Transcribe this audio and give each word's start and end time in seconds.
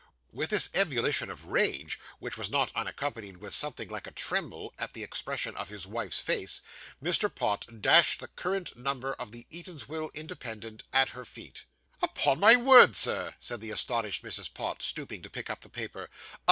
With 0.31 0.49
this 0.49 0.71
ebullition 0.73 1.29
of 1.29 1.45
rage, 1.45 1.99
which 2.17 2.35
was 2.35 2.49
not 2.49 2.71
unaccompanied 2.73 3.37
with 3.37 3.53
something 3.53 3.87
like 3.87 4.07
a 4.07 4.11
tremble, 4.11 4.73
at 4.79 4.93
the 4.93 5.03
expression 5.03 5.55
of 5.55 5.69
his 5.69 5.85
wife's 5.85 6.17
face, 6.19 6.61
Mr. 7.03 7.29
Pott 7.29 7.79
dashed 7.83 8.19
the 8.19 8.27
current 8.27 8.75
number 8.75 9.13
of 9.13 9.31
the 9.31 9.45
Eatanswill 9.51 10.11
Independent 10.15 10.81
at 10.91 11.09
her 11.09 11.23
feet. 11.23 11.65
'Upon 12.01 12.39
my 12.39 12.55
word, 12.55 12.95
Sir,' 12.95 13.35
said 13.37 13.61
the 13.61 13.69
astonished 13.69 14.23
Mrs. 14.23 14.51
Pott, 14.51 14.81
stooping 14.81 15.21
to 15.21 15.29
pick 15.29 15.51
up 15.51 15.61
the 15.61 15.69
paper. 15.69 16.09